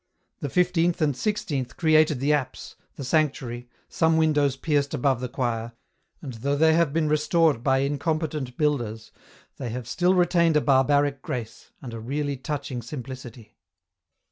[0.39, 5.73] The fifteenth and sixteenth created the apse, the sanctuary, some windows pierced above the choir,
[6.23, 9.11] and though they have been restored by incompetent builders,
[9.57, 13.59] they have still retained a barbaric grace, and a really touching simplicity.